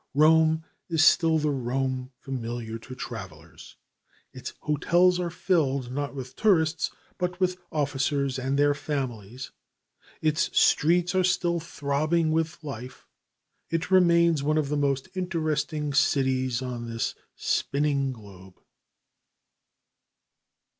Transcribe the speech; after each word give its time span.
Rome 0.15 0.65
is 0.89 1.03
still 1.05 1.37
the 1.37 1.51
Rome 1.51 2.11
familiar 2.17 2.79
to 2.79 2.95
travelers. 2.95 3.75
Its 4.33 4.51
hotels 4.61 5.19
are 5.19 5.29
filled, 5.29 5.91
not 5.91 6.15
with 6.15 6.35
tourists, 6.35 6.89
but 7.19 7.39
with 7.39 7.59
officers 7.71 8.39
and 8.39 8.57
their 8.57 8.73
families. 8.73 9.51
Its 10.19 10.49
streets 10.59 11.13
are 11.13 11.23
still 11.23 11.59
throbbing 11.59 12.31
with 12.31 12.63
life, 12.63 13.05
it 13.69 13.91
remains 13.91 14.41
one 14.41 14.57
of 14.57 14.69
the 14.69 14.75
most 14.75 15.07
interesting 15.13 15.93
cities 15.93 16.63
on 16.63 16.89
this 16.89 17.13
spinning 17.35 18.11
globe. 18.11 18.59